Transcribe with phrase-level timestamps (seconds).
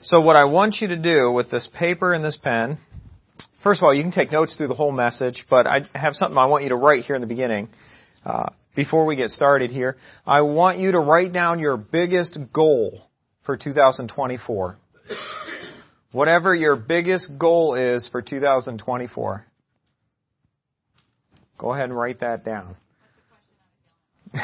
[0.00, 2.78] So what I want you to do with this paper and this pen,
[3.64, 6.38] first of all, you can take notes through the whole message, but I have something
[6.38, 7.68] I want you to write here in the beginning.
[8.24, 13.08] Uh, before we get started here, I want you to write down your biggest goal
[13.44, 14.78] for 2024.
[16.12, 19.44] Whatever your biggest goal is for 2024.
[21.58, 22.76] Go ahead and write that down.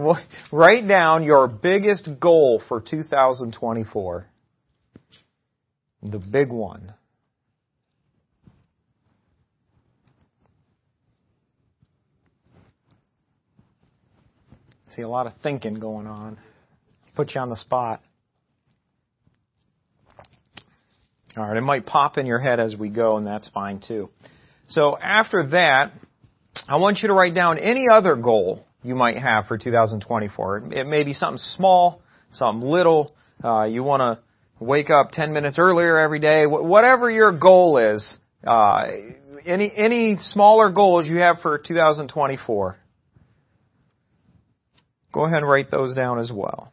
[0.52, 4.26] write down your biggest goal for 2024.
[6.02, 6.94] The big one.
[14.96, 16.38] See a lot of thinking going on.
[17.14, 18.02] Put you on the spot.
[21.36, 24.10] All right, it might pop in your head as we go, and that's fine too.
[24.68, 25.92] So after that,
[26.68, 30.72] I want you to write down any other goal you might have for 2024.
[30.72, 33.14] It may be something small, something little.
[33.42, 36.46] Uh, you want to wake up 10 minutes earlier every day.
[36.46, 38.86] Whatever your goal is, uh,
[39.46, 42.78] any any smaller goals you have for 2024.
[45.12, 46.72] Go ahead and write those down as well.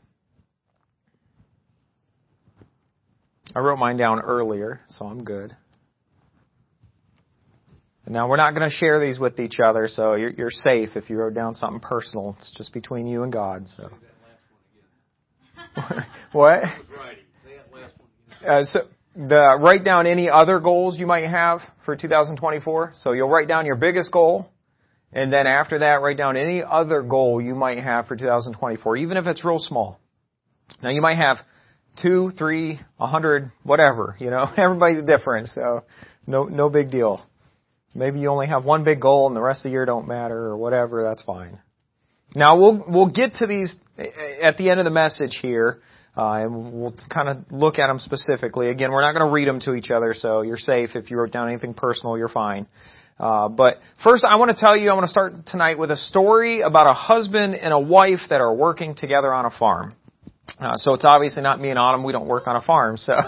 [3.56, 5.56] I wrote mine down earlier, so I'm good.
[8.10, 11.10] Now we're not going to share these with each other, so you're, you're, safe if
[11.10, 12.36] you wrote down something personal.
[12.38, 13.68] It's just between you and God.
[13.68, 13.90] So.
[16.32, 16.64] what?
[18.46, 18.80] Uh, so
[19.16, 22.94] the write down any other goals you might have for 2024.
[22.98, 24.50] So you'll write down your biggest goal,
[25.12, 29.18] and then after that, write down any other goal you might have for 2024, even
[29.18, 30.00] if it's real small.
[30.82, 31.38] Now you might have
[32.02, 34.16] two, three, a hundred, whatever.
[34.20, 35.84] You know, everybody's different, so
[36.26, 37.26] no no big deal.
[37.98, 40.38] Maybe you only have one big goal and the rest of the year don't matter
[40.38, 41.04] or whatever.
[41.04, 41.58] That's fine.
[42.36, 43.76] Now we'll we'll get to these
[44.42, 45.82] at the end of the message here,
[46.16, 48.70] uh, and we'll kind of look at them specifically.
[48.70, 50.92] Again, we're not going to read them to each other, so you're safe.
[50.94, 52.68] If you wrote down anything personal, you're fine.
[53.20, 55.98] Uh, but first, I want to tell you, I want to start tonight with a
[55.98, 59.96] story about a husband and a wife that are working together on a farm.
[60.60, 62.04] Uh, so it's obviously not me and Autumn.
[62.04, 62.98] We don't work on a farm.
[62.98, 63.14] So,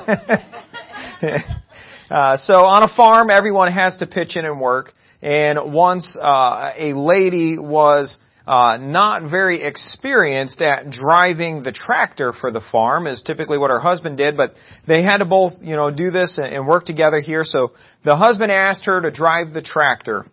[2.09, 4.93] uh, so on a farm, everyone has to pitch in and work.
[5.21, 12.51] And once uh, a lady was uh, not very experienced at driving the tractor for
[12.51, 14.37] the farm, is typically what her husband did.
[14.37, 14.53] But
[14.87, 17.43] they had to both, you know, do this and, and work together here.
[17.43, 20.25] So the husband asked her to drive the tractor.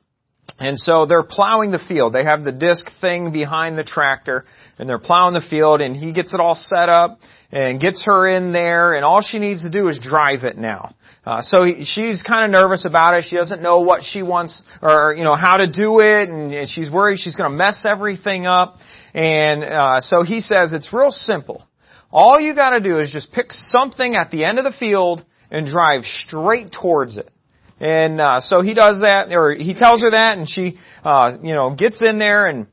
[0.58, 2.14] And so they're plowing the field.
[2.14, 4.44] They have the disc thing behind the tractor
[4.78, 7.18] and they're plowing the field and he gets it all set up
[7.52, 10.94] and gets her in there and all she needs to do is drive it now.
[11.26, 13.24] Uh, so he, she's kind of nervous about it.
[13.28, 16.68] She doesn't know what she wants or, you know, how to do it and, and
[16.68, 18.76] she's worried she's going to mess everything up.
[19.12, 21.66] And, uh, so he says it's real simple.
[22.12, 25.66] All you gotta do is just pick something at the end of the field and
[25.66, 27.28] drive straight towards it.
[27.80, 31.54] And, uh, so he does that, or he tells her that and she, uh, you
[31.54, 32.68] know, gets in there and,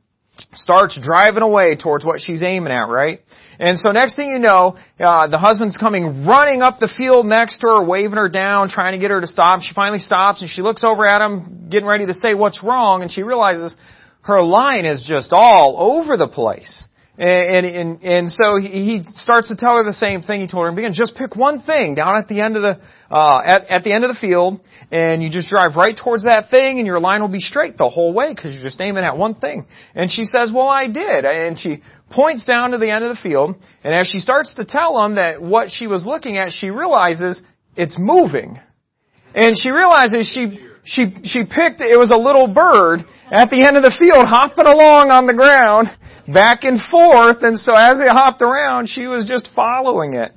[0.54, 3.22] starts driving away towards what she's aiming at, right?
[3.60, 7.60] And so next thing you know, uh, the husband's coming running up the field next
[7.60, 9.62] to her, waving her down, trying to get her to stop.
[9.62, 13.04] She finally stops and she looks over at him, getting ready to say what's wrong,
[13.04, 13.78] and she realizes
[14.22, 16.86] her line is just all over the place.
[17.16, 20.64] And, and, and, so he he starts to tell her the same thing he told
[20.64, 20.96] her in the beginning.
[20.96, 22.82] Just pick one thing down at the end of the,
[23.12, 24.60] uh, at, at the end of the field,
[24.90, 27.88] and you just drive right towards that thing, and your line will be straight the
[27.88, 29.68] whole way because you're just aiming at one thing.
[29.94, 31.24] And she says, well, I did.
[31.24, 34.66] And she points down to the end of the field, and as she starts to
[34.66, 37.44] tell him that what she was looking at, she realizes
[37.76, 38.60] it's moving.
[39.36, 43.02] And she realizes she, she, she picked, it was a little bird
[43.32, 45.90] at the end of the field hopping along on the ground,
[46.28, 50.32] back and forth, and so as it hopped around, she was just following it.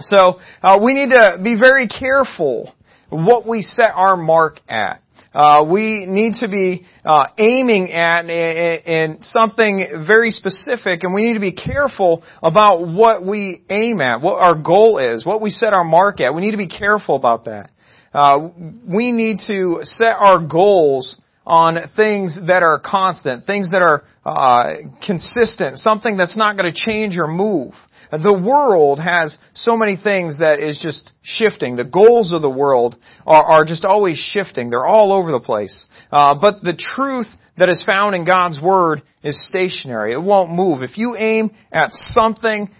[0.00, 2.74] So uh, we need to be very careful
[3.10, 5.02] what we set our mark at.
[5.32, 11.34] Uh, we need to be uh, aiming at in something very specific, and we need
[11.34, 15.72] to be careful about what we aim at, what our goal is, what we set
[15.72, 16.34] our mark at.
[16.34, 17.70] We need to be careful about that.
[18.12, 18.48] Uh,
[18.88, 24.74] we need to set our goals on things that are constant, things that are uh,
[25.04, 27.72] consistent, something that's not going to change or move.
[28.10, 31.76] The world has so many things that is just shifting.
[31.76, 32.96] The goals of the world
[33.26, 34.70] are, are just always shifting.
[34.70, 35.86] They're all over the place.
[36.12, 37.26] Uh, but the truth
[37.58, 40.12] that is found in God's Word is stationary.
[40.12, 40.82] It won't move.
[40.82, 42.70] If you aim at something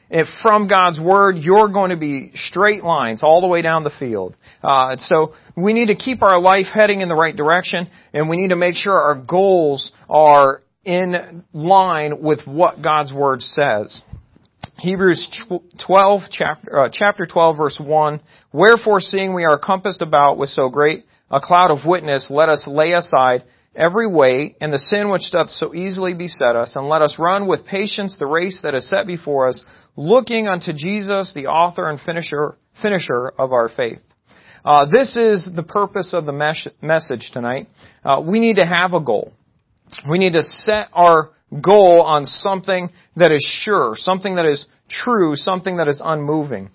[0.42, 4.36] from God's Word, you're going to be straight lines all the way down the field.
[4.62, 8.36] Uh, so we need to keep our life heading in the right direction, and we
[8.36, 14.02] need to make sure our goals are in line with what God's Word says.
[14.78, 15.44] Hebrews
[15.84, 18.20] 12, chapter, uh, chapter 12, verse 1.
[18.52, 22.64] Wherefore, seeing we are compassed about with so great a cloud of witness, let us
[22.66, 23.42] lay aside
[23.78, 27.46] every way and the sin which doth so easily beset us, and let us run
[27.46, 29.62] with patience the race that is set before us,
[29.96, 34.00] looking unto Jesus, the author and finisher, finisher of our faith.
[34.64, 37.68] Uh, this is the purpose of the mes- message tonight.
[38.04, 39.32] Uh, we need to have a goal.
[40.10, 41.30] We need to set our
[41.62, 46.70] goal on something that is sure, something that is true, something that is unmoving.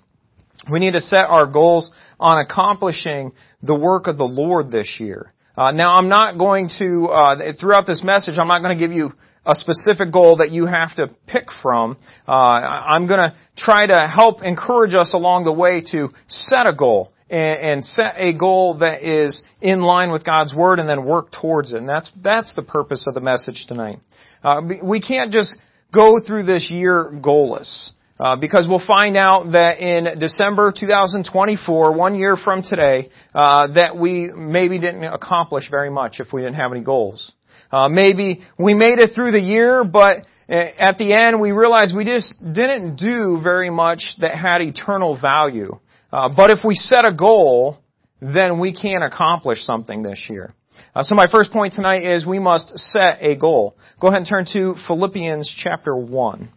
[0.72, 5.33] We need to set our goals on accomplishing the work of the Lord this year.
[5.56, 8.92] Uh, now, I'm not going to, uh, throughout this message, I'm not going to give
[8.92, 9.14] you
[9.46, 11.98] a specific goal that you have to pick from.
[12.28, 16.74] Uh, I'm going to try to help encourage us along the way to set a
[16.74, 21.06] goal and, and, set a goal that is in line with God's Word and then
[21.06, 21.78] work towards it.
[21.78, 24.00] And that's, that's the purpose of the message tonight.
[24.44, 25.54] Uh, we can't just
[25.94, 27.92] go through this year goalless.
[28.24, 33.98] Uh, because we'll find out that in December 2024, one year from today, uh, that
[33.98, 37.34] we maybe didn't accomplish very much if we didn't have any goals.
[37.70, 41.94] Uh, maybe we made it through the year, but uh, at the end we realized
[41.94, 45.78] we just didn't do very much that had eternal value.
[46.10, 47.78] Uh, but if we set a goal,
[48.22, 50.54] then we can accomplish something this year.
[50.96, 53.76] Uh, so my first point tonight is we must set a goal.
[54.00, 56.50] Go ahead and turn to Philippians chapter 1.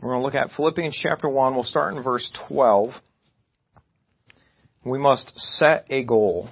[0.00, 1.54] We're going to look at Philippians chapter 1.
[1.54, 2.90] We'll start in verse 12.
[4.82, 6.48] We must set a goal.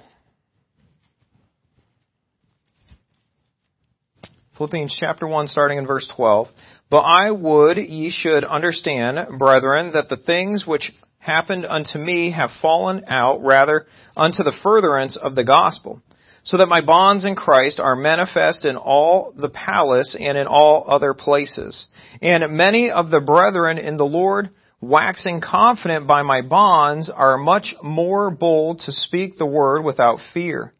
[4.55, 6.47] Philippians chapter 1 starting in verse 12.
[6.91, 12.51] But I would ye should understand, brethren, that the things which happened unto me have
[12.61, 16.03] fallen out rather unto the furtherance of the gospel,
[16.49, 20.83] so that my bonds in Christ are manifest in all the palace and in all
[20.87, 21.85] other places.
[22.23, 24.49] And many of the brethren in the Lord,
[24.81, 30.73] waxing confident by my bonds, are much more bold to speak the word without fear.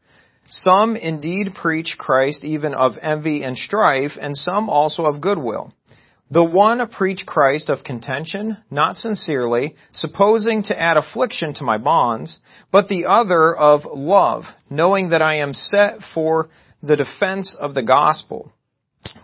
[0.49, 5.71] Some indeed preach Christ even of envy and strife, and some also of goodwill.
[6.31, 12.39] The one preach Christ of contention, not sincerely, supposing to add affliction to my bonds,
[12.71, 16.49] but the other of love, knowing that I am set for
[16.83, 18.51] the defense of the gospel.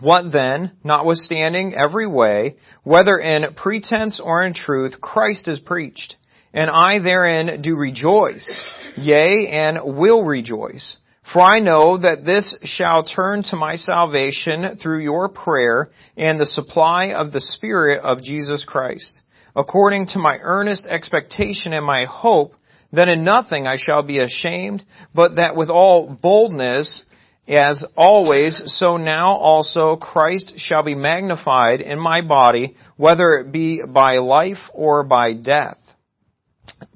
[0.00, 6.16] What then, notwithstanding every way, whether in pretense or in truth, Christ is preached,
[6.52, 8.64] and I therein do rejoice,
[8.96, 10.96] yea, and will rejoice.
[11.32, 16.46] For I know that this shall turn to my salvation through your prayer and the
[16.46, 19.20] supply of the Spirit of Jesus Christ,
[19.56, 22.52] according to my earnest expectation and my hope
[22.92, 24.84] that in nothing I shall be ashamed,
[25.14, 27.04] but that with all boldness,
[27.48, 33.82] as always, so now also Christ shall be magnified in my body, whether it be
[33.86, 35.78] by life or by death.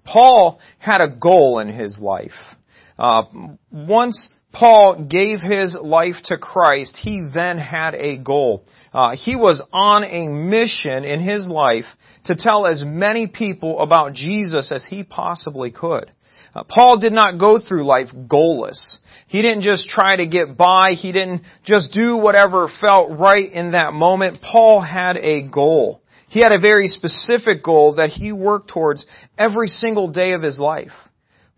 [0.04, 2.30] Paul had a goal in his life.
[3.00, 3.22] Uh,
[3.72, 8.66] once Paul gave his life to Christ, he then had a goal.
[8.92, 11.86] Uh, he was on a mission in his life
[12.26, 16.10] to tell as many people about Jesus as he possibly could.
[16.54, 18.98] Uh, Paul did not go through life goalless.
[19.28, 20.92] He didn't just try to get by.
[20.92, 24.42] He didn't just do whatever felt right in that moment.
[24.42, 26.02] Paul had a goal.
[26.28, 29.06] He had a very specific goal that he worked towards
[29.38, 30.92] every single day of his life.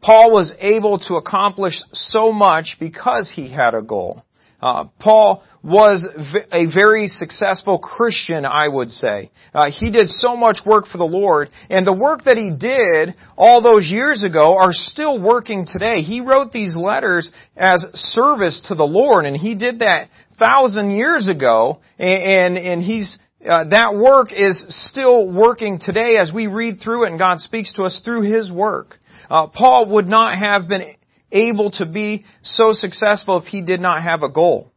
[0.02, 4.24] Paul was able to accomplish so much because he had a goal.
[4.60, 6.08] Uh, Paul was
[6.52, 9.30] a very successful Christian, I would say.
[9.52, 13.16] Uh, he did so much work for the Lord, and the work that he did
[13.36, 16.02] all those years ago are still working today.
[16.02, 21.28] He wrote these letters as service to the Lord, and he did that thousand years
[21.28, 23.18] ago, and, and, and he's
[23.48, 27.72] uh, that work is still working today as we read through it and God speaks
[27.72, 28.98] to us through His work.
[29.32, 30.94] Uh, Paul would not have been
[31.32, 34.70] able to be so successful if he did not have a goal.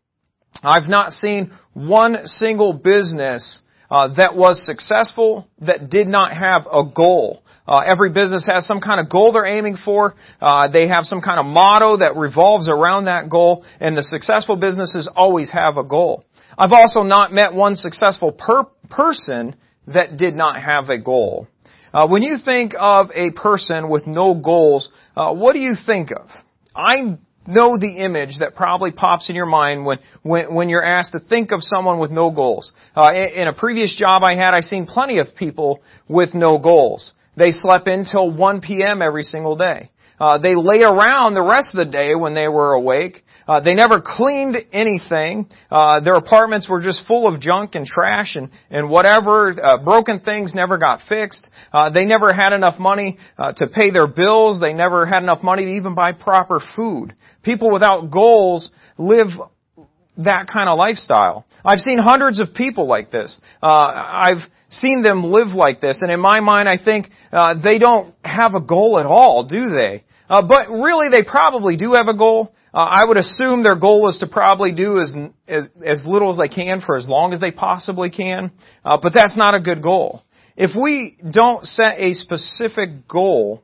[0.63, 6.83] I've not seen one single business uh, that was successful that did not have a
[6.85, 7.43] goal.
[7.67, 10.15] Uh, every business has some kind of goal they're aiming for.
[10.39, 14.55] Uh, they have some kind of motto that revolves around that goal, and the successful
[14.55, 16.23] businesses always have a goal.
[16.57, 19.57] I've also not met one successful per- person
[19.87, 21.49] that did not have a goal.
[21.95, 26.11] Uh, when you think of a person with no goals, uh, what do you think
[26.11, 26.27] of?
[26.75, 31.13] I know the image that probably pops in your mind when, when, when you're asked
[31.13, 32.73] to think of someone with no goals.
[32.97, 36.57] Uh, in, in, a previous job I had, I seen plenty of people with no
[36.57, 37.13] goals.
[37.37, 39.01] They slept until 1 p.m.
[39.01, 39.89] every single day.
[40.19, 43.23] Uh, they lay around the rest of the day when they were awake.
[43.47, 45.47] Uh, they never cleaned anything.
[45.69, 49.51] Uh, their apartments were just full of junk and trash and, and whatever.
[49.51, 51.47] Uh, broken things never got fixed.
[51.71, 54.59] Uh, they never had enough money uh, to pay their bills.
[54.59, 57.13] They never had enough money to even buy proper food.
[57.43, 59.27] People without goals live
[60.17, 61.45] that kind of lifestyle.
[61.63, 63.39] I've seen hundreds of people like this.
[63.61, 68.13] Uh, I've seen them live like this, and in my mind, I think they don't
[68.23, 70.03] have a goal at all, do they?
[70.27, 72.53] But really, they probably do have a goal.
[72.75, 75.15] Uh, I would assume their goal is to probably do as,
[75.47, 78.51] as, as little as they can for as long as they possibly can.
[78.83, 80.21] Uh, but that's not a good goal.
[80.57, 83.63] If we don't set a specific goal,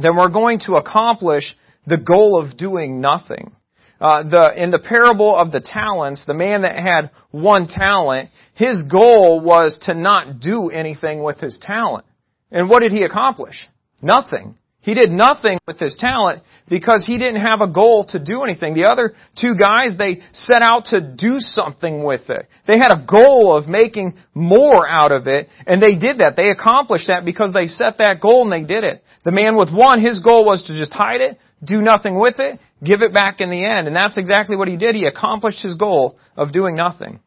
[0.00, 1.56] then we're going to accomplish
[1.88, 3.50] the goal of doing nothing.
[4.00, 8.84] Uh, the in the parable of the talents, the man that had one talent, his
[8.84, 12.04] goal was to not do anything with his talent.
[12.52, 13.56] And what did he accomplish?
[14.02, 14.56] Nothing.
[14.86, 18.74] He did nothing with his talent because he didn't have a goal to do anything.
[18.74, 22.46] The other two guys, they set out to do something with it.
[22.68, 26.34] They had a goal of making more out of it, and they did that.
[26.36, 29.02] They accomplished that because they set that goal and they did it.
[29.24, 32.60] The man with one, his goal was to just hide it, do nothing with it,
[32.84, 33.88] give it back in the end.
[33.88, 34.94] And that's exactly what he did.
[34.94, 37.18] He accomplished his goal of doing nothing.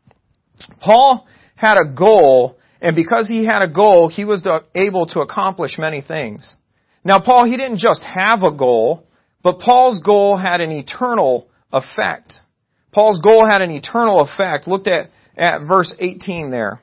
[0.80, 5.78] Paul had a goal, and because he had a goal, he was able to accomplish
[5.78, 6.56] many things.
[7.04, 9.06] Now, Paul, he didn't just have a goal,
[9.44, 12.34] but Paul's goal had an eternal effect.
[12.92, 14.68] Paul's goal had an eternal effect.
[14.68, 16.82] Looked at, at verse 18 there.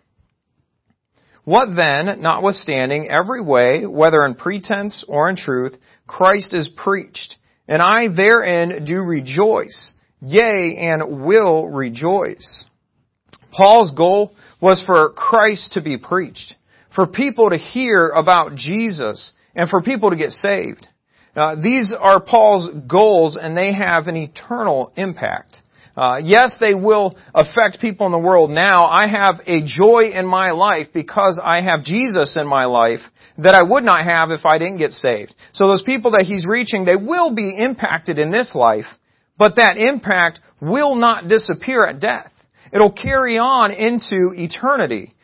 [1.44, 7.37] What then, notwithstanding every way, whether in pretense or in truth, Christ is preached,
[7.68, 12.64] and I therein do rejoice, yea, and will rejoice.
[13.52, 16.54] Paul's goal was for Christ to be preached,
[16.94, 20.86] for people to hear about Jesus, and for people to get saved.
[21.34, 25.56] Uh, these are Paul's goals, and they have an eternal impact.
[25.96, 28.84] Uh, yes, they will affect people in the world now.
[28.84, 33.00] I have a joy in my life because I have Jesus in my life
[33.38, 35.34] that I would not have if I didn't get saved.
[35.52, 38.84] So those people that he's reaching, they will be impacted in this life,
[39.38, 42.30] but that impact will not disappear at death.
[42.72, 45.14] It'll carry on into eternity.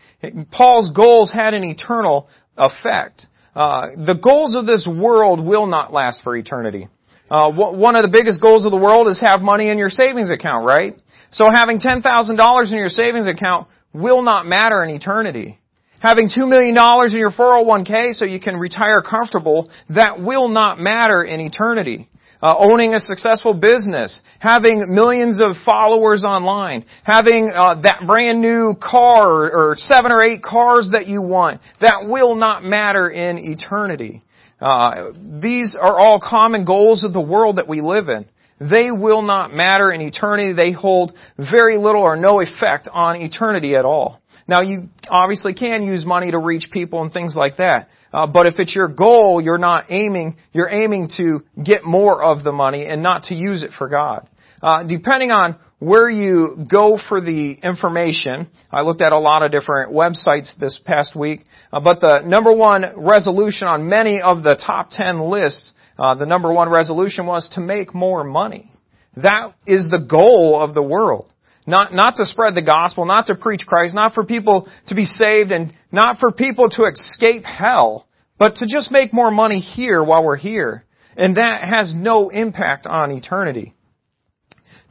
[0.52, 3.26] Paul's goals had an eternal effect.
[3.54, 6.88] Uh, the goals of this world will not last for eternity.
[7.30, 10.30] Uh, one of the biggest goals of the world is have money in your savings
[10.30, 10.96] account, right?
[11.30, 15.58] So having $10,000 in your savings account will not matter in eternity.
[16.00, 21.22] Having $2 million in your 401k so you can retire comfortable, that will not matter
[21.22, 22.08] in eternity
[22.42, 28.74] uh, owning a successful business, having millions of followers online, having uh, that brand new
[28.82, 34.22] car or, seven or eight cars that you want, that will not matter in eternity.
[34.60, 38.26] Uh, these are all common goals of the world that we live in.
[38.60, 40.52] They will not matter in eternity.
[40.52, 44.20] They hold very little or no effect on eternity at all.
[44.46, 47.88] Now you obviously can use money to reach people and things like that.
[48.12, 52.44] Uh, but if it's your goal, you're not aiming, you're aiming to get more of
[52.44, 54.28] the money and not to use it for God.
[54.62, 59.50] Uh, depending on where you go for the information, I looked at a lot of
[59.50, 64.54] different websites this past week, uh, but the number one resolution on many of the
[64.64, 68.70] top 10 lists, uh, the number one resolution was to make more money.
[69.16, 71.31] That is the goal of the world.
[71.66, 75.04] Not, not to spread the gospel, not to preach Christ, not for people to be
[75.04, 78.06] saved and not for people to escape hell,
[78.38, 80.84] but to just make more money here while we're here.
[81.16, 83.74] And that has no impact on eternity.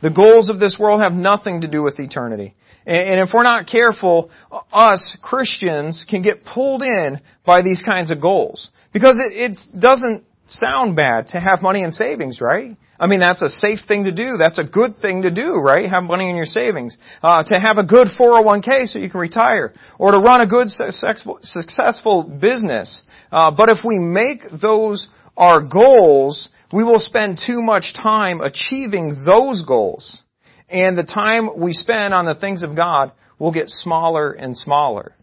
[0.02, 2.56] The goals of this world have nothing to do with eternity.
[2.86, 4.32] And if we're not careful,
[4.72, 8.70] us Christians can get pulled in by these kinds of goals.
[8.94, 12.76] Because it, it doesn't sound bad to have money in savings, right?
[13.02, 14.38] I mean, that's a safe thing to do.
[14.38, 15.90] That's a good thing to do, right?
[15.90, 16.96] Have money in your savings.
[17.24, 19.74] Uh, to have a good 401k so you can retire.
[19.98, 23.02] Or to run a good successful business.
[23.32, 29.24] Uh, but if we make those our goals, we will spend too much time achieving
[29.26, 30.20] those goals.
[30.70, 35.16] And the time we spend on the things of God will get smaller and smaller.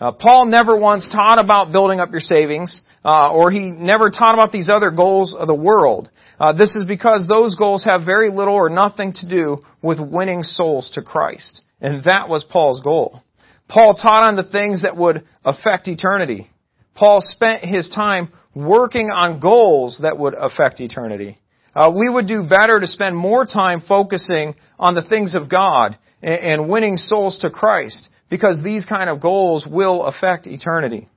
[0.00, 4.34] Uh, Paul never once taught about building up your savings, uh, or he never taught
[4.34, 6.08] about these other goals of the world.
[6.38, 10.42] Uh, this is because those goals have very little or nothing to do with winning
[10.42, 11.62] souls to Christ.
[11.80, 13.22] And that was Paul's goal.
[13.68, 16.48] Paul taught on the things that would affect eternity.
[16.94, 21.38] Paul spent his time working on goals that would affect eternity.
[21.74, 25.98] Uh, we would do better to spend more time focusing on the things of God
[26.22, 31.08] and, and winning souls to Christ because these kind of goals will affect eternity.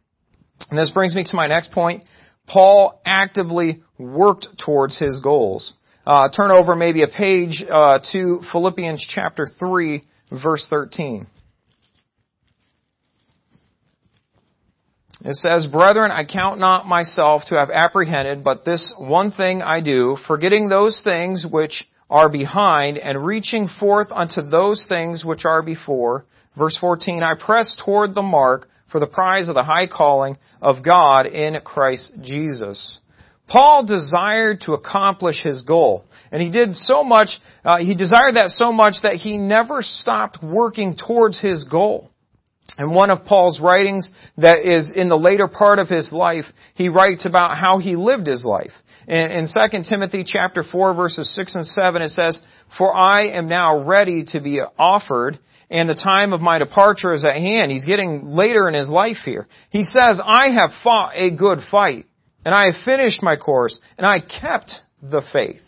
[0.70, 2.04] And this brings me to my next point.
[2.52, 5.74] Paul actively worked towards his goals.
[6.06, 10.04] Uh, turn over maybe a page uh, to Philippians chapter 3,
[10.44, 11.28] verse 13.
[15.24, 19.80] It says, Brethren, I count not myself to have apprehended, but this one thing I
[19.80, 25.62] do, forgetting those things which are behind, and reaching forth unto those things which are
[25.62, 26.26] before.
[26.58, 30.84] Verse 14, I press toward the mark for the prize of the high calling of
[30.84, 33.00] God in Christ Jesus.
[33.48, 36.06] Paul desired to accomplish his goal.
[36.32, 37.30] And he did so much,
[37.66, 42.10] uh, he desired that so much that he never stopped working towards his goal.
[42.80, 46.46] In one of Paul's writings that is in the later part of his life,
[46.76, 48.72] he writes about how he lived his life.
[49.08, 52.40] In, in 2 Timothy chapter 4 verses 6 and 7 it says,
[52.78, 55.40] For I am now ready to be offered,
[55.72, 57.72] and the time of my departure is at hand.
[57.72, 59.48] He's getting later in his life here.
[59.70, 62.06] He says, I have fought a good fight,
[62.46, 64.70] and I have finished my course, and I kept
[65.02, 65.62] the faith.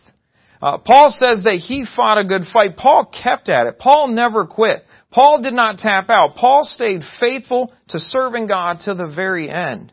[0.62, 2.78] Uh, Paul says that he fought a good fight.
[2.78, 3.80] Paul kept at it.
[3.80, 4.84] Paul never quit.
[5.12, 6.36] Paul did not tap out.
[6.36, 9.92] Paul stayed faithful to serving God to the very end.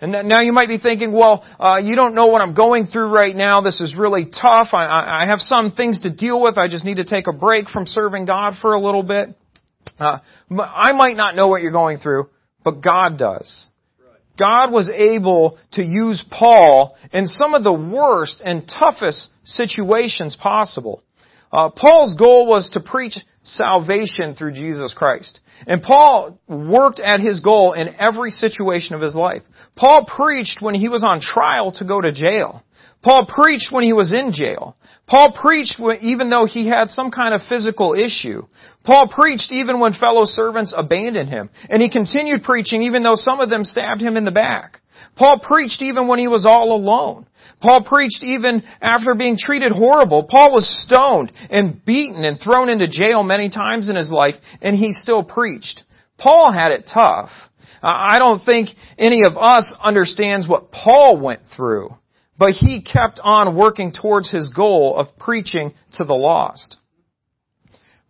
[0.00, 0.18] Amen.
[0.18, 3.14] And now you might be thinking, well, uh, you don't know what I'm going through
[3.14, 3.60] right now.
[3.60, 4.68] This is really tough.
[4.72, 6.58] I, I, I, have some things to deal with.
[6.58, 9.36] I just need to take a break from serving God for a little bit.
[9.98, 10.18] Uh,
[10.58, 12.28] I might not know what you're going through,
[12.64, 13.66] but God does.
[14.38, 21.02] God was able to use Paul in some of the worst and toughest situations possible.
[21.52, 25.40] Uh, Paul's goal was to preach salvation through Jesus Christ.
[25.66, 29.42] And Paul worked at his goal in every situation of his life.
[29.76, 32.62] Paul preached when he was on trial to go to jail.
[33.02, 34.76] Paul preached when he was in jail.
[35.06, 38.42] Paul preached even though he had some kind of physical issue.
[38.84, 41.50] Paul preached even when fellow servants abandoned him.
[41.68, 44.80] And he continued preaching even though some of them stabbed him in the back.
[45.16, 47.26] Paul preached even when he was all alone.
[47.60, 50.26] Paul preached even after being treated horrible.
[50.30, 54.76] Paul was stoned and beaten and thrown into jail many times in his life, and
[54.76, 55.82] he still preached.
[56.18, 57.30] Paul had it tough.
[57.82, 61.96] I don't think any of us understands what Paul went through.
[62.40, 66.78] But he kept on working towards his goal of preaching to the lost.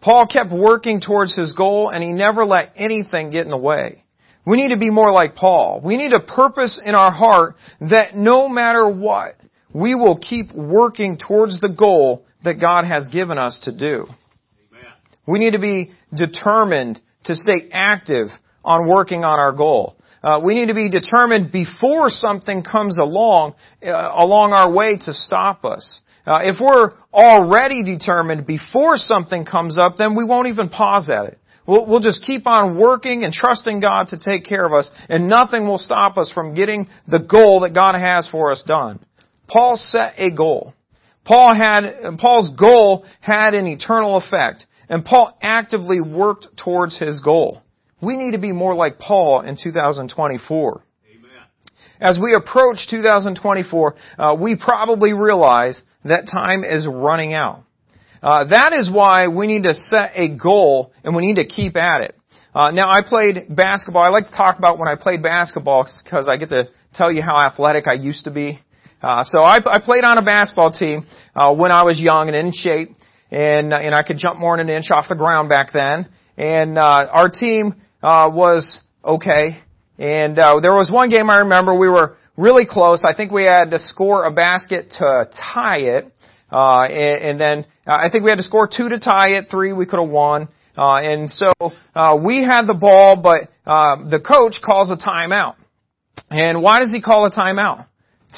[0.00, 4.04] Paul kept working towards his goal and he never let anything get in the way.
[4.46, 5.82] We need to be more like Paul.
[5.84, 9.34] We need a purpose in our heart that no matter what,
[9.74, 14.06] we will keep working towards the goal that God has given us to do.
[14.06, 14.92] Amen.
[15.26, 18.28] We need to be determined to stay active
[18.64, 19.96] on working on our goal.
[20.22, 25.14] Uh, we need to be determined before something comes along, uh, along our way to
[25.14, 26.00] stop us.
[26.26, 31.24] Uh, if we're already determined before something comes up, then we won't even pause at
[31.24, 31.38] it.
[31.66, 35.28] We'll, we'll just keep on working and trusting God to take care of us, and
[35.28, 39.04] nothing will stop us from getting the goal that God has for us done.
[39.48, 40.74] Paul set a goal.
[41.24, 47.62] Paul had, Paul's goal had an eternal effect, and Paul actively worked towards his goal.
[48.02, 50.84] We need to be more like Paul in 2024.
[51.10, 51.30] Amen.
[52.00, 57.64] As we approach 2024, uh, we probably realize that time is running out.
[58.22, 61.76] Uh, that is why we need to set a goal and we need to keep
[61.76, 62.14] at it.
[62.54, 64.02] Uh, now, I played basketball.
[64.02, 67.22] I like to talk about when I played basketball because I get to tell you
[67.22, 68.60] how athletic I used to be.
[69.02, 72.36] Uh, so I, I played on a basketball team uh, when I was young and
[72.36, 72.90] in shape,
[73.30, 76.08] and and I could jump more than an inch off the ground back then.
[76.36, 79.58] And uh, our team uh, was okay.
[79.98, 83.02] And uh, there was one game I remember we were really close.
[83.04, 86.12] I think we had to score a basket to tie it.
[86.50, 89.46] Uh, and, and then uh, I think we had to score two to tie it,
[89.50, 90.48] three we could have won.
[90.76, 91.52] Uh, and so
[91.94, 95.56] uh, we had the ball, but uh, the coach calls a timeout.
[96.30, 97.86] And why does he call a timeout?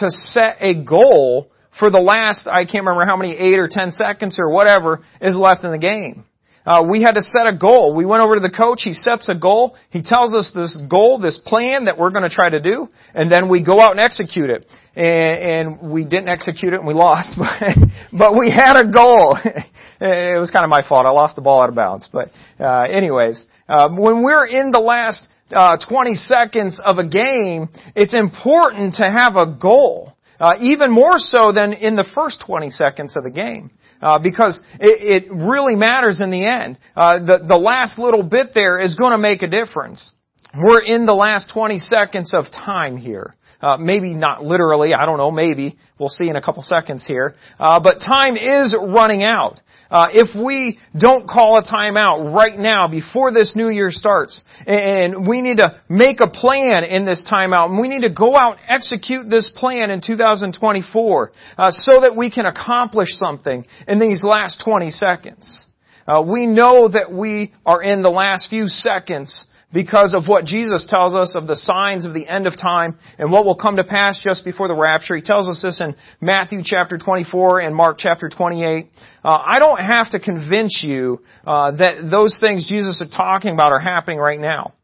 [0.01, 3.91] To set a goal for the last, I can't remember how many, eight or ten
[3.93, 6.25] seconds or whatever is left in the game.
[6.65, 7.95] Uh, we had to set a goal.
[7.95, 8.83] We went over to the coach.
[8.85, 9.77] He sets a goal.
[9.91, 13.31] He tells us this goal, this plan that we're going to try to do, and
[13.31, 14.67] then we go out and execute it.
[14.95, 17.37] And, and we didn't execute it, and we lost.
[17.43, 19.37] But, but we had a goal.
[20.01, 21.07] it was kind of my fault.
[21.07, 22.09] I lost the ball out of bounds.
[22.13, 27.69] But uh, anyways, uh, when we're in the last uh, 20 seconds of a game,
[27.97, 30.13] it's important to have a goal.
[30.39, 33.71] Uh, even more so than in the first 20 seconds of the game
[34.03, 36.77] uh, because it, it, really matters in the end.
[36.97, 40.11] Uh, the, the last little bit there is going to make a difference.
[40.55, 43.35] We're in the last 20 seconds of time here.
[43.63, 45.79] Uh, maybe not literally, I don't know, maybe.
[45.99, 47.37] We'll see in a couple seconds here.
[47.61, 49.61] Uh, but time is running out.
[49.89, 55.29] Uh, if we don't call a timeout right now before this new year starts, and
[55.29, 58.57] we need to make a plan in this timeout, and we need to go out
[58.59, 64.25] and execute this plan in 2024, uh, so that we can accomplish something in these
[64.25, 65.67] last 20 seconds.
[66.09, 70.87] Uh, we know that we are in the last few seconds because of what Jesus
[70.89, 73.85] tells us of the signs of the end of time and what will come to
[73.85, 75.17] pass just before the rapture.
[75.17, 78.91] He tells us this in Matthew chapter 24 and Mark chapter 28.
[79.25, 83.73] Uh, I don't have to convince you uh, that those things Jesus is talking about
[83.73, 84.75] are happening right now.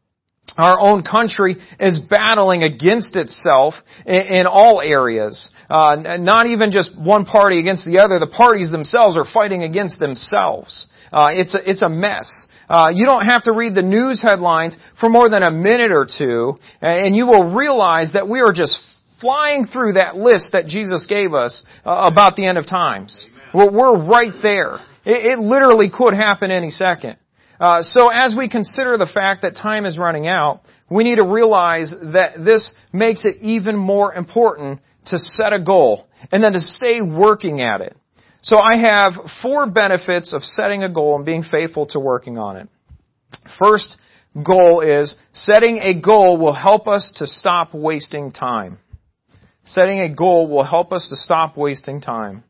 [0.57, 3.75] Our own country is battling against itself
[4.05, 5.51] in, all areas.
[5.69, 8.19] Uh, not even just one party against the other.
[8.19, 10.87] The parties themselves are fighting against themselves.
[11.13, 12.47] Uh, it's a, it's a mess.
[12.69, 16.05] Uh, you don't have to read the news headlines for more than a minute or
[16.05, 18.79] two, and you will realize that we are just
[19.19, 23.25] flying through that list that Jesus gave us uh, about the end of times.
[23.53, 24.75] We're, we're right there.
[25.05, 27.17] It, it, literally could happen any second.
[27.59, 31.25] Uh, so as we consider the fact that time is running out, we need to
[31.25, 36.61] realize that this makes it even more important to set a goal and then to
[36.61, 37.97] stay working at it.
[38.41, 42.57] So I have four benefits of setting a goal and being faithful to working on
[42.57, 42.69] it.
[43.57, 43.97] First
[44.43, 48.79] goal is setting a goal will help us to stop wasting time.
[49.65, 52.43] Setting a goal will help us to stop wasting time.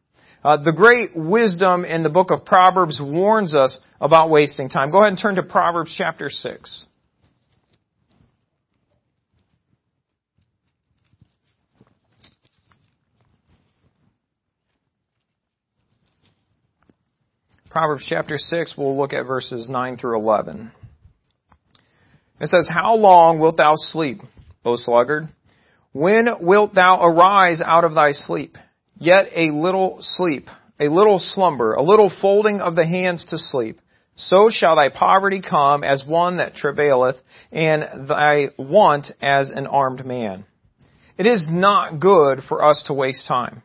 [0.43, 4.89] Uh, the great wisdom in the book of Proverbs warns us about wasting time.
[4.89, 6.85] Go ahead and turn to Proverbs chapter 6.
[17.69, 20.71] Proverbs chapter 6, we'll look at verses 9 through 11.
[22.41, 24.21] It says, How long wilt thou sleep,
[24.65, 25.29] O sluggard?
[25.91, 28.57] When wilt thou arise out of thy sleep?
[28.97, 30.47] Yet a little sleep,
[30.79, 33.79] a little slumber, a little folding of the hands to sleep.
[34.15, 37.17] So shall thy poverty come as one that travaileth,
[37.51, 40.45] and thy want as an armed man.
[41.19, 43.61] It is not good for us to waste time.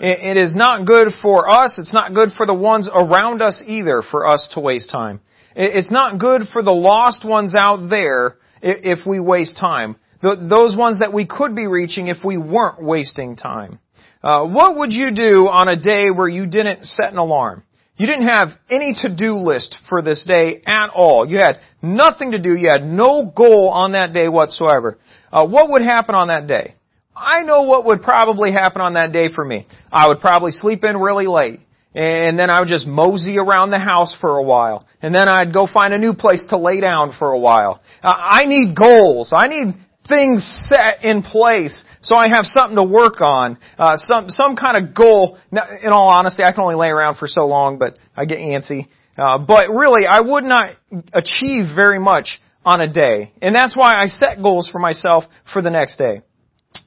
[0.00, 1.78] It is not good for us.
[1.78, 5.20] It's not good for the ones around us either for us to waste time.
[5.56, 9.96] It's not good for the lost ones out there if we waste time.
[10.22, 13.78] Those ones that we could be reaching if we weren't wasting time.
[14.22, 17.62] Uh, what would you do on a day where you didn't set an alarm?
[17.96, 21.28] You didn't have any to-do list for this day at all.
[21.28, 22.56] You had nothing to do.
[22.56, 24.98] You had no goal on that day whatsoever.
[25.30, 26.74] Uh, what would happen on that day?
[27.16, 29.66] I know what would probably happen on that day for me.
[29.92, 31.60] I would probably sleep in really late.
[31.94, 34.84] And then I would just mosey around the house for a while.
[35.00, 37.80] And then I'd go find a new place to lay down for a while.
[38.02, 39.32] Uh, I need goals.
[39.32, 39.74] I need
[40.08, 43.58] things set in place so I have something to work on.
[43.78, 45.38] Uh, some, some kind of goal.
[45.52, 48.38] Now, in all honesty, I can only lay around for so long, but I get
[48.38, 48.88] antsy.
[49.16, 50.70] Uh, but really, I would not
[51.14, 53.32] achieve very much on a day.
[53.40, 56.22] And that's why I set goals for myself for the next day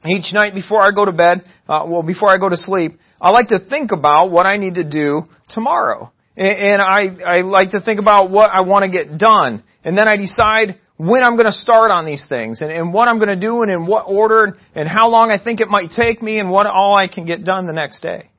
[0.06, 3.32] each night before I go to bed, uh, well, before I go to sleep, I
[3.32, 6.12] like to think about what I need to do tomorrow.
[6.36, 9.64] And, and I, I like to think about what I want to get done.
[9.84, 13.08] And then I decide when I'm going to start on these things and, and what
[13.08, 15.92] I'm going to do and in what order and how long I think it might
[15.92, 18.30] take me and what all I can get done the next day.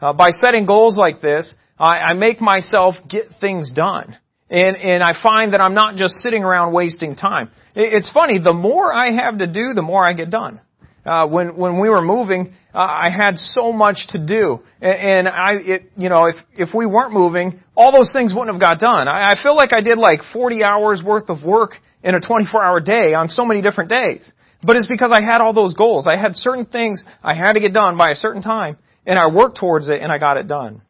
[0.00, 4.16] Uh, by setting goals like this, I, I make myself get things done.
[4.48, 7.50] And, and I find that I'm not just sitting around wasting time.
[7.74, 10.60] It, It's funny, the more I have to do, the more I get done
[11.06, 15.28] uh, when when we were moving, uh, I had so much to do, and, and
[15.28, 18.80] I, it, you know, if if we weren't moving, all those things wouldn't have got
[18.80, 19.06] done.
[19.08, 22.80] I, I feel like I did like 40 hours worth of work in a 24-hour
[22.80, 24.32] day on so many different days.
[24.62, 26.06] But it's because I had all those goals.
[26.06, 29.28] I had certain things I had to get done by a certain time, and I
[29.28, 30.82] worked towards it, and I got it done.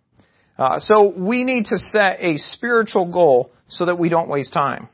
[0.59, 4.89] Uh, so we need to set a spiritual goal so that we don't waste time.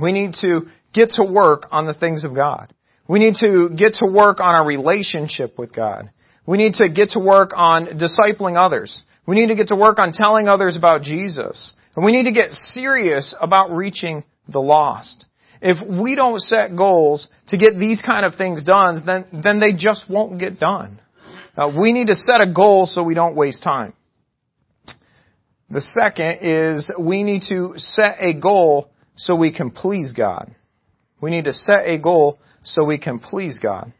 [0.00, 2.72] We need to get to work on the things of God.
[3.06, 6.10] We need to get to work on our relationship with God.
[6.46, 9.02] We need to get to work on discipling others.
[9.26, 11.74] We need to get to work on telling others about Jesus.
[11.96, 15.26] And we need to get serious about reaching the lost.
[15.60, 19.72] If we don't set goals to get these kind of things done, then, then they
[19.72, 21.00] just won't get done.
[21.56, 23.94] Uh, we need to set a goal so we don't waste time.
[25.70, 30.54] The second is we need to set a goal so we can please God.
[31.20, 33.92] We need to set a goal so we can please God.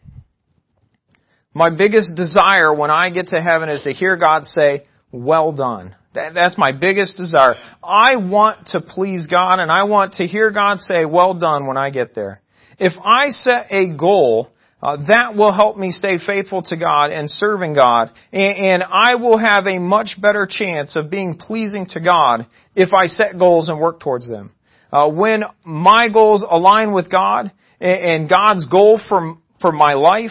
[1.55, 5.95] My biggest desire when I get to heaven is to hear God say, well done.
[6.15, 7.55] That, that's my biggest desire.
[7.83, 11.77] I want to please God and I want to hear God say, well done when
[11.77, 12.41] I get there.
[12.79, 14.51] If I set a goal,
[14.83, 18.11] uh, that will help me stay faithful to God and serving God.
[18.33, 22.91] And, and, I will have a much better chance of being pleasing to God if
[22.93, 24.53] I set goals and work towards them.
[24.93, 27.51] Uh, when my goals align with God
[27.85, 30.31] and, God's goal for, for my life,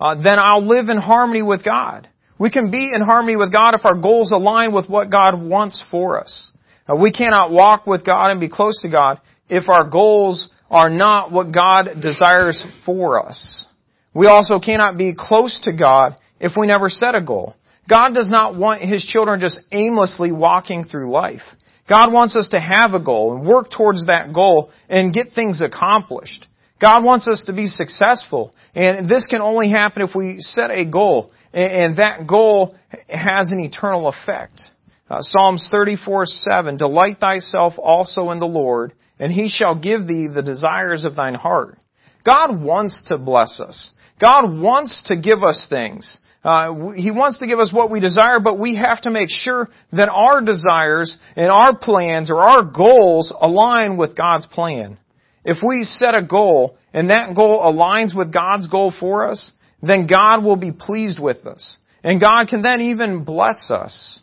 [0.00, 2.08] uh, then I'll live in harmony with God.
[2.38, 5.82] We can be in harmony with God if our goals align with what God wants
[5.90, 6.50] for us.
[6.88, 10.90] Uh, we cannot walk with God and be close to God if our goals are
[10.90, 13.66] not what God desires for us.
[14.14, 17.54] We also cannot be close to God if we never set a goal.
[17.88, 21.42] God does not want His children just aimlessly walking through life.
[21.88, 25.60] God wants us to have a goal and work towards that goal and get things
[25.60, 26.46] accomplished.
[26.82, 28.52] God wants us to be successful.
[28.74, 31.30] And this can only happen if we set a goal.
[31.52, 32.74] And that goal
[33.08, 34.60] has an eternal effect.
[35.08, 40.26] Uh, Psalms 34, 7, Delight thyself also in the Lord, and he shall give thee
[40.26, 41.78] the desires of thine heart.
[42.24, 43.92] God wants to bless us.
[44.20, 46.18] God wants to give us things.
[46.42, 49.68] Uh, he wants to give us what we desire, but we have to make sure
[49.92, 54.98] that our desires and our plans or our goals align with God's plan.
[55.44, 59.52] If we set a goal and that goal aligns with God's goal for us,
[59.82, 61.78] then God will be pleased with us.
[62.04, 64.20] And God can then even bless us.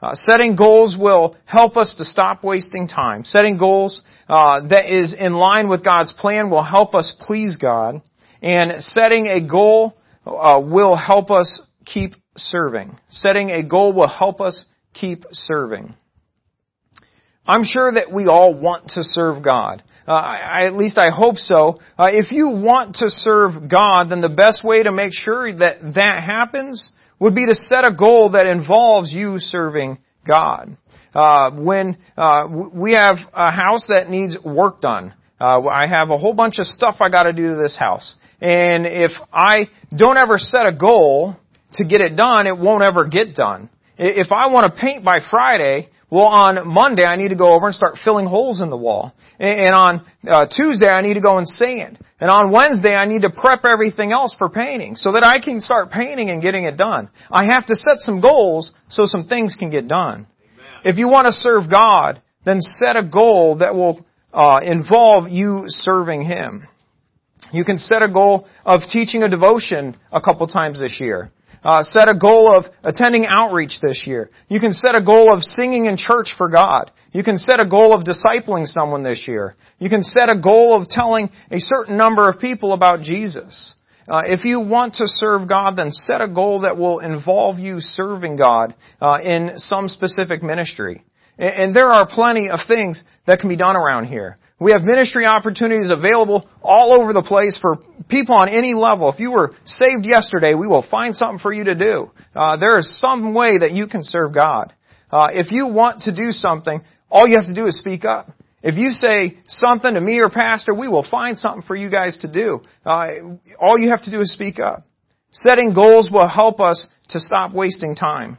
[0.00, 3.24] Uh, setting goals will help us to stop wasting time.
[3.24, 8.00] Setting goals uh, that is in line with God's plan will help us please God.
[8.40, 12.96] And setting a goal uh, will help us keep serving.
[13.08, 15.94] Setting a goal will help us keep serving.
[17.46, 19.82] I'm sure that we all want to serve God.
[20.08, 21.80] Uh, I, at least I hope so.
[21.98, 25.92] Uh, if you want to serve God, then the best way to make sure that
[25.96, 30.78] that happens would be to set a goal that involves you serving God.
[31.14, 36.16] Uh, when uh, we have a house that needs work done, uh, I have a
[36.16, 38.14] whole bunch of stuff I got to do to this house.
[38.40, 41.36] And if I don't ever set a goal
[41.74, 43.68] to get it done, it won't ever get done.
[43.98, 47.66] If I want to paint by Friday, well, on Monday I need to go over
[47.66, 49.12] and start filling holes in the wall.
[49.38, 51.98] And on uh, Tuesday I need to go and sand.
[52.18, 55.60] And on Wednesday I need to prep everything else for painting so that I can
[55.60, 57.10] start painting and getting it done.
[57.30, 60.26] I have to set some goals so some things can get done.
[60.42, 60.66] Amen.
[60.84, 65.64] If you want to serve God, then set a goal that will uh, involve you
[65.66, 66.66] serving Him.
[67.52, 71.30] You can set a goal of teaching a devotion a couple times this year.
[71.64, 74.30] Uh, set a goal of attending outreach this year.
[74.48, 76.90] You can set a goal of singing in church for God.
[77.12, 79.56] You can set a goal of discipling someone this year.
[79.78, 83.74] You can set a goal of telling a certain number of people about Jesus.
[84.08, 87.80] Uh, if you want to serve God, then set a goal that will involve you
[87.80, 91.04] serving God uh, in some specific ministry.
[91.38, 94.38] And, and there are plenty of things that can be done around here.
[94.60, 97.76] We have ministry opportunities available all over the place for
[98.08, 99.10] people on any level.
[99.12, 102.10] If you were saved yesterday, we will find something for you to do.
[102.34, 104.72] Uh, there is some way that you can serve God.
[105.10, 108.30] Uh, if you want to do something, all you have to do is speak up.
[108.60, 112.18] If you say something to me or pastor, we will find something for you guys
[112.22, 112.60] to do.
[112.84, 113.06] Uh,
[113.60, 114.84] all you have to do is speak up.
[115.30, 118.38] Setting goals will help us to stop wasting time.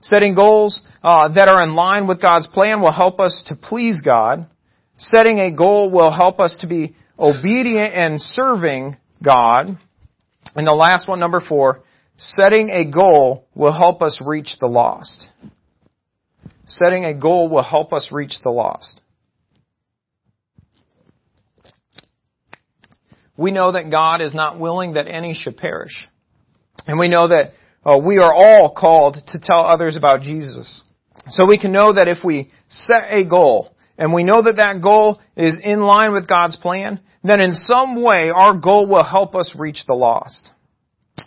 [0.00, 4.02] Setting goals uh, that are in line with God's plan will help us to please
[4.04, 4.46] God.
[4.98, 9.78] Setting a goal will help us to be obedient and serving God.
[10.56, 11.82] And the last one, number four,
[12.16, 15.28] setting a goal will help us reach the lost.
[16.66, 19.00] Setting a goal will help us reach the lost.
[23.36, 26.06] We know that God is not willing that any should perish.
[26.88, 27.52] And we know that
[27.86, 30.82] uh, we are all called to tell others about Jesus.
[31.28, 34.80] So we can know that if we set a goal, and we know that that
[34.80, 39.34] goal is in line with God's plan, then in some way our goal will help
[39.34, 40.50] us reach the lost.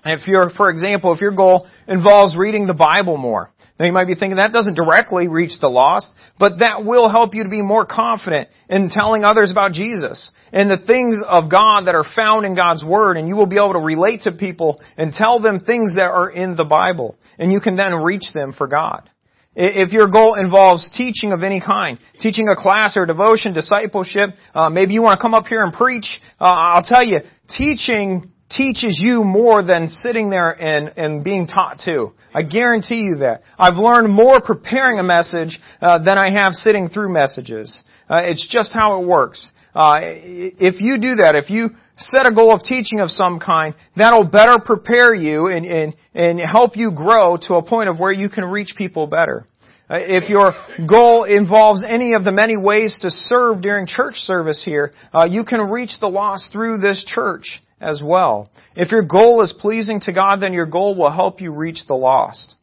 [0.06, 4.08] If you're, for example, if your goal involves reading the Bible more, now you might
[4.08, 7.62] be thinking that doesn't directly reach the lost, but that will help you to be
[7.62, 12.46] more confident in telling others about Jesus and the things of God that are found
[12.46, 15.60] in God's Word, and you will be able to relate to people and tell them
[15.60, 19.10] things that are in the Bible, and you can then reach them for God.
[19.54, 24.70] If your goal involves teaching of any kind, teaching a class or devotion, discipleship, uh,
[24.70, 29.02] maybe you want to come up here and preach, uh, I'll tell you, teaching teaches
[29.04, 32.14] you more than sitting there and, and being taught to.
[32.34, 33.44] I guarantee you that.
[33.58, 37.84] I've learned more preparing a message uh, than I have sitting through messages.
[38.10, 39.52] Uh, it's just how it works.
[39.74, 43.76] Uh, if you do that, if you set a goal of teaching of some kind,
[43.96, 48.12] that'll better prepare you and, and, and help you grow to a point of where
[48.12, 49.46] you can reach people better.
[49.90, 50.54] Uh, if your
[50.88, 55.44] goal involves any of the many ways to serve during church service here, uh, you
[55.44, 58.50] can reach the lost through this church as well.
[58.76, 61.96] If your goal is pleasing to God, then your goal will help you reach the
[61.96, 62.56] lost.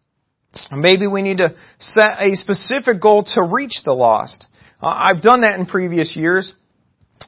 [0.72, 4.46] Maybe we need to set a specific goal to reach the lost.
[4.83, 6.53] Uh, I've done that in previous years.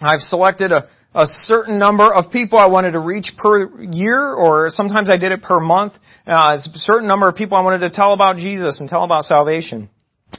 [0.00, 4.68] I've selected a, a certain number of people I wanted to reach per year, or
[4.70, 5.94] sometimes I did it per month.
[6.26, 9.24] Uh, a certain number of people I wanted to tell about Jesus and tell about
[9.24, 9.90] salvation.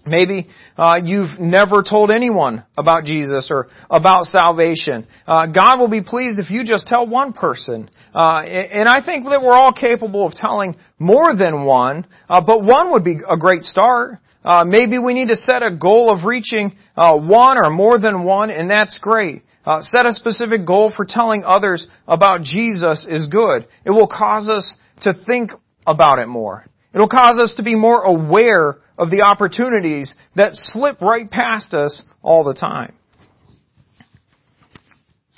[0.06, 5.06] Maybe uh, you've never told anyone about Jesus or about salvation.
[5.28, 7.90] Uh, God will be pleased if you just tell one person.
[8.16, 12.64] Uh, and I think that we're all capable of telling more than one, uh, but
[12.64, 14.20] one would be a great start.
[14.44, 18.24] Uh, maybe we need to set a goal of reaching uh, one or more than
[18.24, 19.44] one, and that's great.
[19.82, 23.68] Set a specific goal for telling others about Jesus is good.
[23.86, 25.52] It will cause us to think
[25.86, 26.66] about it more.
[26.94, 32.04] It'll cause us to be more aware of the opportunities that slip right past us
[32.22, 32.94] all the time.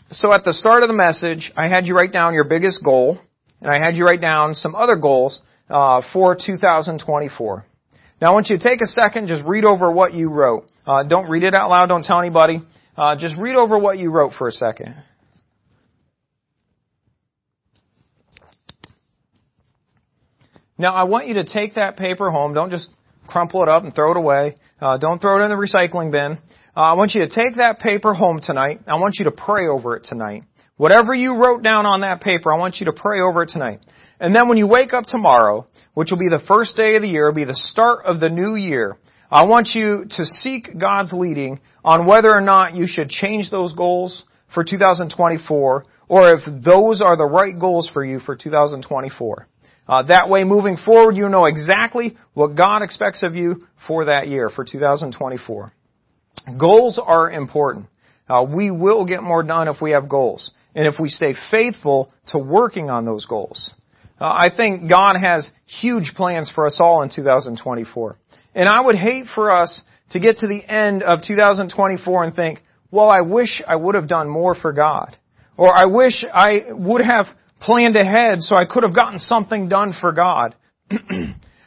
[0.10, 3.18] So at the start of the message, I had you write down your biggest goal,
[3.62, 7.66] and I had you write down some other goals uh, for 2024.
[8.22, 10.66] Now I want you to take a second, just read over what you wrote.
[10.86, 12.62] Uh, don't read it out loud, don't tell anybody.
[12.96, 14.96] Uh, just read over what you wrote for a second.
[20.78, 22.54] Now I want you to take that paper home.
[22.54, 22.90] Don't just
[23.28, 24.58] crumple it up and throw it away.
[24.82, 26.38] Uh, don't throw it in the recycling bin.
[26.76, 28.82] Uh, I want you to take that paper home tonight.
[28.88, 30.44] I want you to pray over it tonight.
[30.78, 33.80] Whatever you wrote down on that paper, I want you to pray over it tonight.
[34.20, 37.08] And then when you wake up tomorrow, which will be the first day of the
[37.08, 38.98] year, will be the start of the new year,
[39.34, 43.74] I want you to seek God's leading on whether or not you should change those
[43.74, 49.48] goals for 2024 or if those are the right goals for you for 2024.
[49.88, 54.28] Uh, that way, moving forward, you know exactly what God expects of you for that
[54.28, 55.74] year, for 2024.
[56.60, 57.88] Goals are important.
[58.30, 62.14] Uh, we will get more done if we have goals, and if we stay faithful
[62.28, 63.74] to working on those goals.
[64.22, 68.18] Uh, I think God has huge plans for us all in 2024,
[68.56, 72.64] and I would hate for us to get to the end of 2024 and think,
[72.92, 75.16] "Well, I wish I would have done more for God,"
[75.58, 77.28] or "I wish I would have."
[77.64, 80.56] planned ahead so I could have gotten something done for God.
[80.92, 80.96] uh,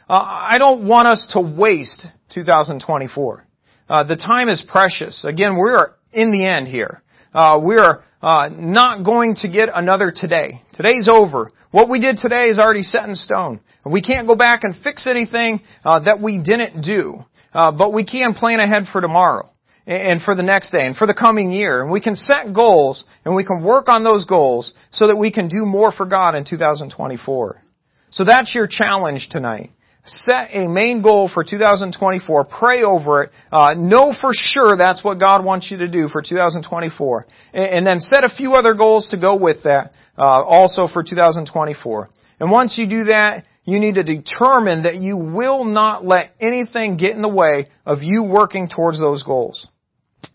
[0.07, 3.45] I don't want us to waste 2024.
[3.89, 5.25] Uh, the time is precious.
[5.27, 7.01] Again, we're in the end here.
[7.33, 10.61] Uh, we're uh, not going to get another today.
[10.73, 11.51] Today's over.
[11.71, 13.59] What we did today is already set in stone.
[13.85, 18.05] We can't go back and fix anything uh, that we didn't do, uh, but we
[18.05, 19.49] can plan ahead for tomorrow
[19.85, 21.81] and for the next day and for the coming year.
[21.81, 25.31] And we can set goals and we can work on those goals so that we
[25.31, 27.61] can do more for God in 2024.
[28.09, 29.71] So that's your challenge tonight.
[30.07, 32.45] Set a main goal for 2024.
[32.45, 33.31] Pray over it.
[33.51, 37.27] Uh, know for sure that's what God wants you to do for 2024.
[37.53, 41.03] And, and then set a few other goals to go with that uh, also for
[41.03, 42.09] 2024.
[42.39, 46.95] And once you do that, you need to determine that you will not let anything
[46.97, 49.67] get in the way of you working towards those goals.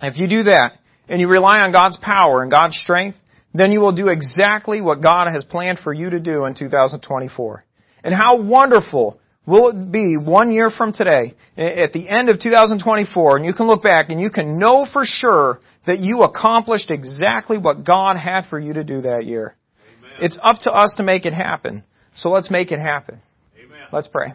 [0.02, 0.72] If you do that,
[1.08, 3.18] and you rely on God's power and God's strength,
[3.54, 7.64] then you will do exactly what God has planned for you to do in 2024.
[8.04, 13.37] And how wonderful will it be one year from today, at the end of 2024,
[13.37, 17.59] and you can look back and you can know for sure that you accomplished exactly
[17.59, 19.55] what God had for you to do that year.
[19.98, 20.12] Amen.
[20.20, 21.83] It's up to us to make it happen.
[22.16, 23.20] So let's make it happen.
[23.59, 23.87] Amen.
[23.92, 24.35] Let's pray.